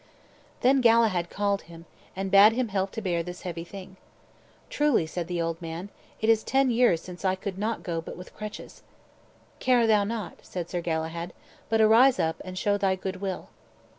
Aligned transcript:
Then 0.61 0.81
Galahad 0.81 1.29
called 1.29 1.61
him, 1.61 1.85
and 2.15 2.31
bade 2.31 2.53
him 2.53 2.69
help 2.69 2.91
to 2.93 3.03
bear 3.03 3.21
this 3.21 3.43
heavy 3.43 3.63
thing. 3.63 3.97
"Truly," 4.67 5.05
said 5.05 5.27
the 5.27 5.39
old 5.39 5.61
man, 5.61 5.89
"it 6.21 6.27
is 6.27 6.43
ten 6.43 6.71
years 6.71 6.99
since 7.03 7.23
I 7.23 7.35
could 7.35 7.59
not 7.59 7.83
go 7.83 8.01
but 8.01 8.17
with 8.17 8.33
crutches." 8.35 8.81
"Care 9.59 9.85
thou 9.85 10.03
not," 10.03 10.39
said 10.41 10.71
Sir 10.71 10.81
Galahad, 10.81 11.33
"but 11.69 11.81
arise 11.81 12.17
up, 12.19 12.41
and 12.43 12.57
show 12.57 12.79
thy 12.79 12.95
good 12.95 13.17
will." 13.17 13.49